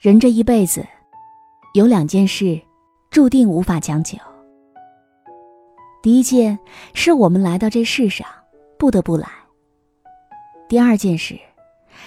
[0.00, 0.82] 人这一辈子，
[1.74, 2.58] 有两件事，
[3.10, 4.16] 注定无法强求。
[6.02, 6.58] 第一件
[6.94, 8.26] 是我们来到这世上，
[8.78, 9.26] 不得不来；
[10.70, 11.38] 第二件事，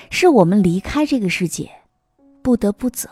[0.10, 1.70] 是我们离开这个世界，
[2.42, 3.08] 不得不走。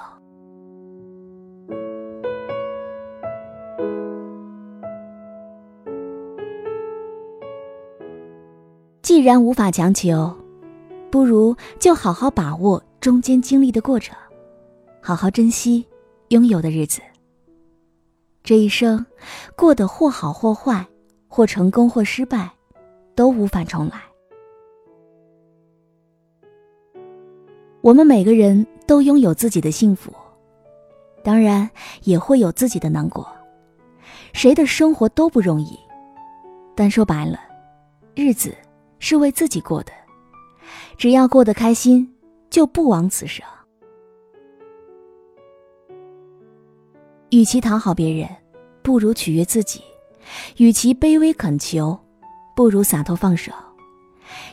[9.04, 10.36] 既然无法强求，
[11.12, 14.18] 不如就好好把握中间经历的过程。
[15.02, 15.86] 好好珍惜
[16.30, 17.02] 拥有的日子。
[18.44, 19.04] 这一生
[19.56, 20.86] 过得或好或坏，
[21.28, 22.50] 或成功或失败，
[23.16, 24.00] 都无法重来。
[27.82, 30.14] 我们每个人都拥有自己的幸福，
[31.24, 31.68] 当然
[32.04, 33.28] 也会有自己的难过。
[34.34, 35.78] 谁的生活都不容易，
[36.76, 37.40] 但说白了，
[38.16, 38.56] 日子
[39.00, 39.92] 是为自己过的，
[40.96, 42.08] 只要过得开心，
[42.52, 43.44] 就不枉此生。
[47.32, 48.30] 与其讨好别人，
[48.84, 49.80] 不如取悦自己；
[50.58, 51.98] 与其卑微恳求，
[52.56, 53.52] 不如洒脱放手。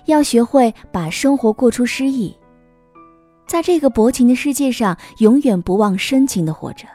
[0.06, 2.34] 要学会把生活过出诗意，
[3.47, 6.87] 在这个薄情的世界上，永远不忘深情的活着。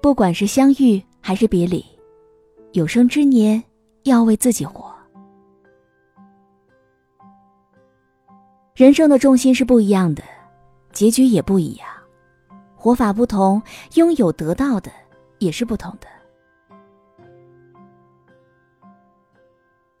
[0.00, 1.84] 不管是相遇还是别离，
[2.72, 3.62] 有生之年
[4.04, 4.90] 要为自己活。
[8.74, 10.22] 人生的重心是不一样的，
[10.92, 11.86] 结局也不一样。
[12.88, 13.60] 活法不同，
[13.96, 14.90] 拥有得到的
[15.40, 16.06] 也是不同的。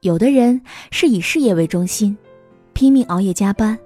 [0.00, 2.16] 有的人是以事业为中心，
[2.72, 3.78] 拼命熬夜加班，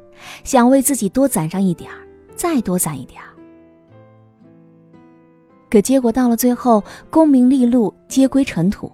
[0.45, 1.99] 想为自己多攒上一点儿，
[2.37, 3.27] 再多攒一点儿。
[5.69, 8.89] 可结果到了最后，功名利禄皆归尘土，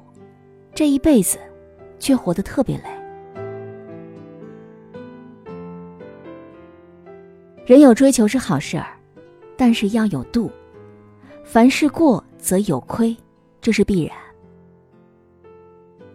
[0.75, 1.37] 这一辈子
[1.99, 2.85] 却活得特别累。
[7.67, 8.98] 人有追求是好事儿。
[9.59, 10.51] 但是要有度，
[11.45, 13.15] 凡事过则有亏，
[13.61, 14.17] 这是必然。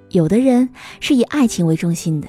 [0.10, 0.70] 有的人
[1.02, 2.28] 是以爱情为中心的，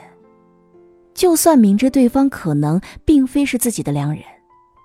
[1.15, 4.23] 就算明知对方可能并非是自己的良人，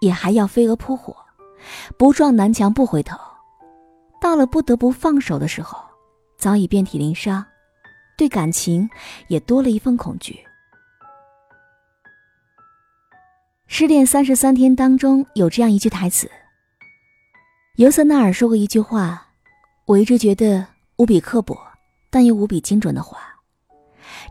[0.02, 1.16] 也还要飞蛾扑火，
[1.98, 3.18] 不撞南墙不回头。
[4.22, 5.80] 到了不得不放手的时候，
[6.38, 7.44] 早已遍体鳞伤，
[8.18, 8.88] 对感情
[9.30, 10.40] 也多了一份恐惧。
[13.72, 16.30] 失恋三十三天当中有这样一句台词，
[17.78, 19.28] 尤瑟纳尔说过一句话，
[19.86, 20.66] 我一直觉得
[20.98, 21.56] 无比刻薄，
[22.10, 23.20] 但又无比精准的话：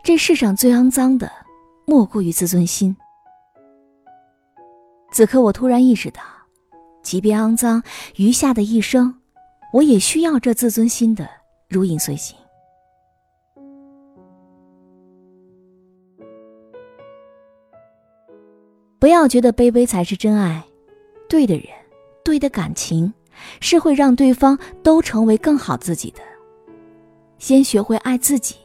[0.03, 1.31] 这世上最肮脏的，
[1.85, 2.95] 莫过于自尊心。
[5.13, 6.21] 此刻我突然意识到，
[7.01, 7.81] 即便肮脏，
[8.17, 9.21] 余下的一生，
[9.71, 11.27] 我也需要这自尊心的
[11.69, 12.37] 如影随形。
[18.99, 20.61] 不要觉得卑微才是真爱，
[21.29, 21.65] 对的人，
[22.21, 23.13] 对的感情，
[23.61, 26.19] 是会让对方都成为更好自己的。
[27.37, 28.55] 先学会爱自己，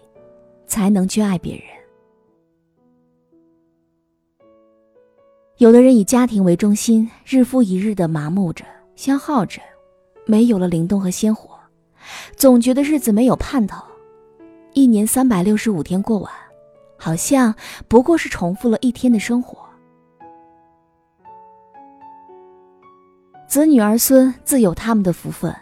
[0.66, 1.62] 才能去爱别人。
[5.58, 8.64] 有的人以家庭为中心，日复一日的麻木着、
[8.96, 9.62] 消耗着，
[10.26, 11.56] 没有了灵动和鲜活，
[12.34, 13.80] 总觉得日子没有盼头。
[14.72, 16.32] 一年三百六十五天过完，
[16.96, 17.54] 好像
[17.86, 19.63] 不过是重复了一天的生活。
[23.54, 25.54] 子女儿孙自有他们的福分，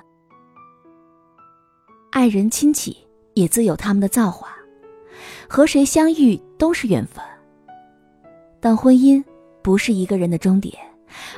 [2.11, 2.97] 爱人亲戚
[3.35, 4.49] 也自有他们的造化，
[5.47, 7.23] 和谁相遇都是缘分。
[8.61, 9.23] 但婚姻
[9.61, 10.75] 不是一个人的终点，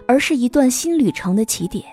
[0.06, 1.84] 而是一段新旅程的起点。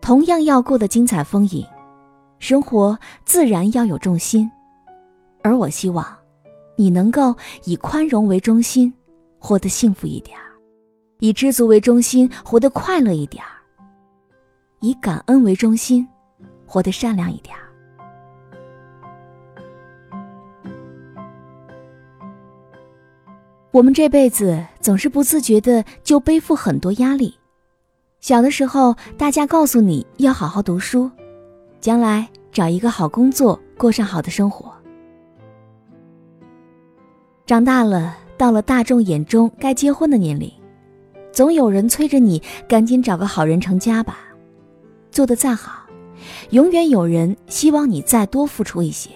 [0.00, 1.66] 同样要过得精彩丰盈，
[2.38, 4.50] 生活自然要有重心。
[5.42, 6.16] 而我希望，
[6.78, 8.90] 你能够以宽容为中心，
[9.38, 10.34] 活得幸福一点；
[11.20, 13.48] 以知足为中心，活得快乐一点儿；
[14.80, 16.06] 以感恩为中心，
[16.64, 17.62] 活得善良一点儿。
[23.70, 27.36] 我们这辈子总是不自觉的就背负很多压力。
[28.20, 31.10] 小的时候，大家告诉你要好好读书，
[31.80, 34.72] 将来找一个好工作，过上好的生活。
[37.44, 40.50] 长大了，到了大众眼中该结婚的年龄，
[41.32, 44.18] 总有人催着你赶紧找个好人成家吧。
[45.10, 45.86] 做的再好，
[46.50, 49.10] 永远有人希望你再多付出一些。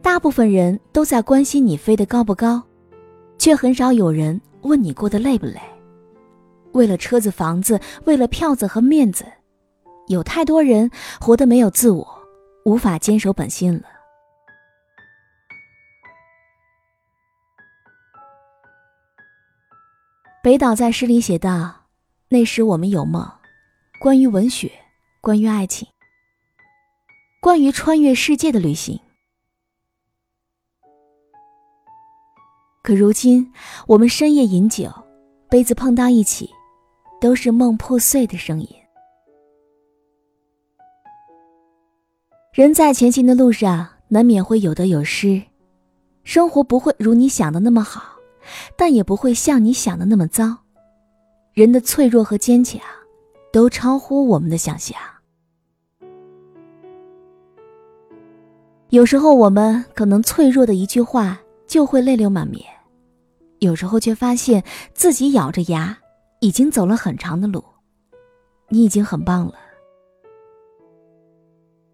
[0.00, 2.62] 大部分人都在关心你飞得高不高，
[3.38, 5.60] 却很少有人问你过得累不累。
[6.72, 9.24] 为了车子、房子，为了票子和面子，
[10.08, 10.90] 有太多人
[11.20, 12.06] 活得没有自我，
[12.64, 13.84] 无法坚守本心了。
[20.44, 21.74] 北岛在诗里写道
[22.28, 23.26] ：“那时我们有梦，
[23.98, 24.70] 关于文学，
[25.22, 25.88] 关于爱情，
[27.40, 29.00] 关于穿越世界的旅行。”
[32.84, 33.50] 可如今，
[33.86, 34.92] 我们深夜饮酒，
[35.48, 36.50] 杯子碰到一起，
[37.18, 38.68] 都是梦破碎的声音。
[42.52, 45.42] 人在前行的路上，难免会有得有失，
[46.22, 48.13] 生活不会如你想的那么好，
[48.76, 50.58] 但也不会像你想的那么糟。
[51.52, 52.80] 人的脆弱和坚强，
[53.52, 54.98] 都超乎我们的想象。
[58.90, 62.64] 有时候，我们可能脆弱的一句话，就会泪流满面。
[63.60, 64.62] 有时候却发现
[64.92, 65.96] 自己咬着牙，
[66.40, 67.64] 已经走了很长的路。
[68.68, 69.54] 你已经很棒了。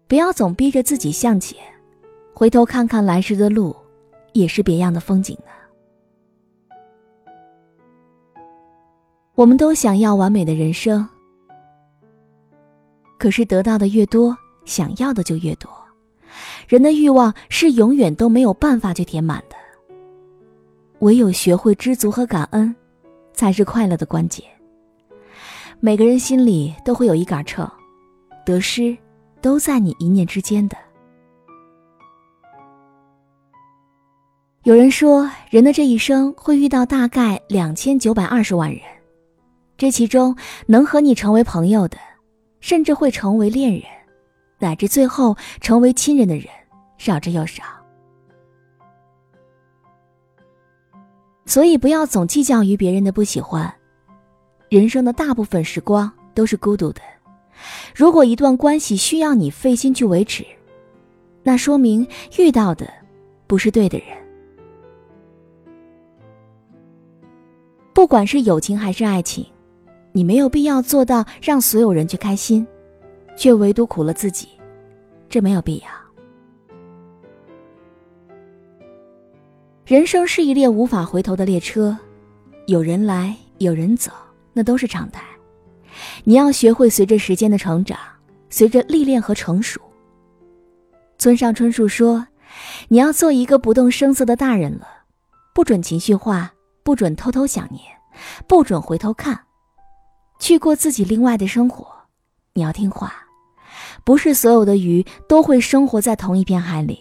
[0.07, 1.57] 不要总逼着自己向前，
[2.33, 3.75] 回头看看来时的路，
[4.33, 5.60] 也是别样的风景呢。
[9.35, 11.07] 我们都想要完美的人生，
[13.17, 15.71] 可是得到的越多，想要的就越多。
[16.67, 19.55] 人的欲望是永远都没有办法去填满的。
[20.99, 22.75] 唯有学会知足和感恩，
[23.33, 24.45] 才是快乐的关键。
[25.79, 27.67] 每个人心里都会有一杆秤，
[28.45, 28.95] 得失
[29.41, 30.77] 都在你一念之间的。
[34.63, 38.79] 有人说，人的这一生会遇到大概两千九百二十万人，
[39.81, 40.35] 这其中
[40.67, 41.97] 能和你成为朋友的，
[42.59, 43.81] 甚至会成为恋人，
[44.59, 46.45] 乃至最后成为亲人的人，
[46.99, 47.63] 少之又少。
[51.47, 53.73] 所以，不要总计较于别人的不喜欢。
[54.69, 57.01] 人生的大部分时光都是孤独的。
[57.95, 60.45] 如果一段关系需要你费心去维持，
[61.41, 62.07] 那说明
[62.37, 62.87] 遇到的
[63.47, 64.07] 不是对的人。
[67.93, 69.43] 不管是友情还是爱情，
[70.11, 72.65] 你没有必要做到让所有人去开心，
[73.37, 74.49] 却唯独苦了自己，
[75.29, 75.87] 这没有必要。
[79.85, 81.97] 人生是一列无法回头的列车，
[82.67, 84.11] 有人来，有人走，
[84.53, 85.23] 那都是常态。
[86.23, 87.97] 你要学会随着时间的成长，
[88.49, 89.81] 随着历练和成熟。
[91.17, 92.25] 村上春树说
[92.87, 94.87] ：“你要做一个不动声色的大人了，
[95.53, 96.53] 不准情绪化，
[96.83, 97.83] 不准偷偷想念，
[98.47, 99.39] 不准回头看，
[100.41, 101.87] 去过自己另外的生活。
[102.51, 103.13] 你要听话，
[104.03, 106.99] 不是所有的鱼都会生活在同一片海里。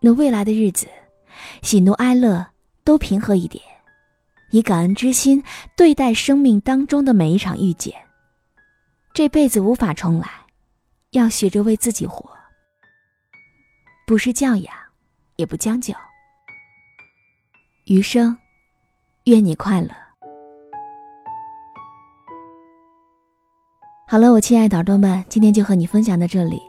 [0.00, 0.86] 那未来的日子。”
[1.62, 2.46] 喜怒哀乐
[2.82, 3.62] 都平和一点，
[4.52, 5.42] 以感恩之心
[5.76, 7.94] 对待生命当中的每一场遇见。
[9.12, 10.28] 这辈子无法重来，
[11.10, 12.26] 要学着为自己活，
[14.06, 14.74] 不是教养，
[15.36, 15.94] 也不将就。
[17.84, 18.36] 余生，
[19.24, 19.90] 愿你快乐。
[24.08, 26.62] 好了，我亲爱的耳朵们，今天就和你分享到这里。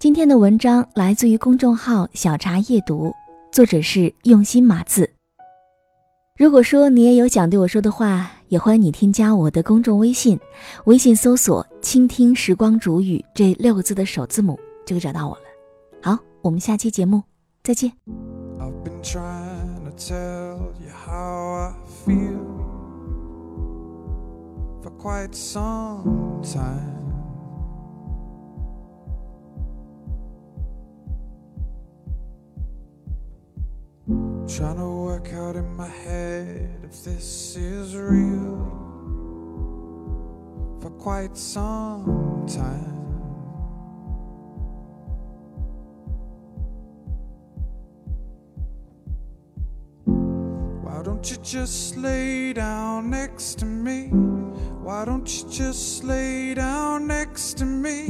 [0.00, 3.14] 今天的文章来自于公众号“小茶夜读”。
[3.52, 5.08] 作者是用心码字。
[6.36, 10.40] 如果说你也有想对我说的话，也欢迎你添加我的公众微信，
[10.86, 15.42] 微信搜索“倾听时光煮雨”这六个字的首字母，就可以找到我了。
[16.02, 17.22] 好，我们下期节目
[17.62, 17.92] 再见。
[19.04, 19.92] Trying
[25.68, 26.25] to
[35.16, 38.58] work out in my head if this is real
[40.80, 42.92] for quite some time.
[50.84, 54.25] Why don't you just lay down next to me?
[55.06, 58.06] Don't you just lay down next to me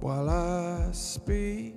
[0.00, 1.74] while I speak?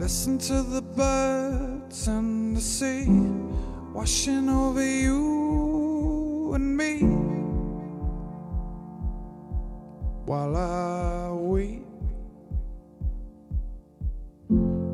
[0.00, 3.06] Listen to the birds and the sea
[3.94, 7.02] washing over you and me
[10.26, 11.86] while I weep.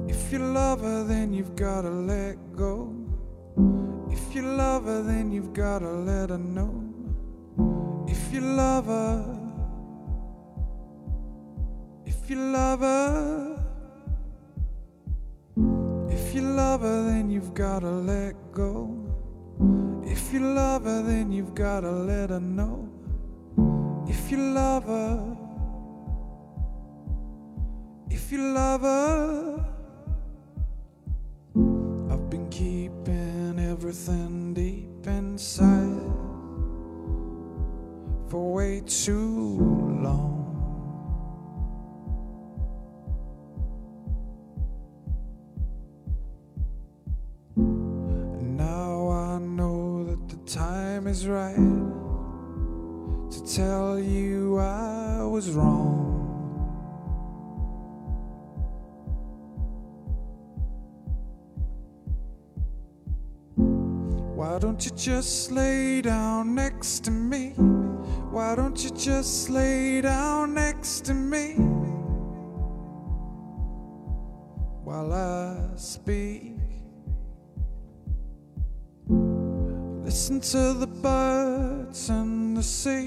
[0.09, 3.06] If you love her, then you've gotta let go.
[4.17, 6.73] If you love her, then you've gotta let her know.
[8.09, 9.39] If you love her,
[12.07, 13.63] if you love her,
[16.09, 18.75] if you love her, then you've gotta let go.
[20.05, 22.89] If you love her, then you've gotta let her know.
[24.09, 25.37] If you love her,
[28.09, 28.96] if you love her.
[50.47, 56.13] Time is right to tell you I was wrong.
[64.37, 67.51] Why don't you just lay down next to me?
[68.31, 71.55] Why don't you just lay down next to me
[74.85, 76.53] while I speak?
[80.07, 83.07] Listen to the birds and the sea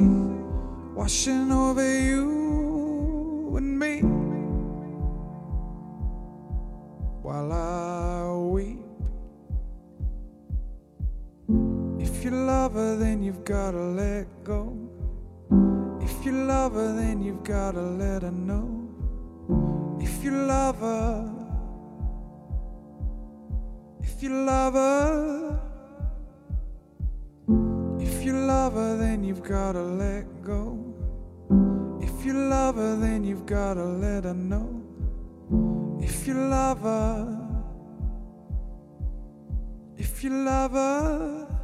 [0.93, 4.01] washing over you and me
[7.21, 8.79] while I weep.
[12.01, 14.75] If you love her, then you've gotta let go.
[16.01, 18.67] If you love her, then you've gotta let her know.
[20.01, 21.31] If you love her,
[24.01, 25.68] if you love her,
[28.19, 30.77] if you love her, then you've gotta let go.
[32.01, 34.83] If you love her, then you've gotta let her know.
[36.01, 37.47] If you love her,
[39.95, 41.58] if you love her.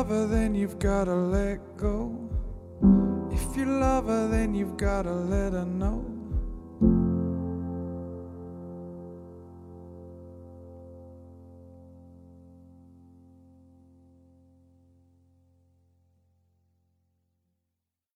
[0.00, 2.10] Love her, then you've gotta let go.
[3.30, 6.19] If you love her, then you've gotta let her know.